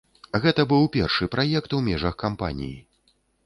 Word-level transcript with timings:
Гэта 0.45 0.63
быў 0.71 0.87
першы 0.95 1.29
праект 1.37 1.77
у 1.81 1.85
межах 1.91 2.19
кампаніі. 2.27 2.77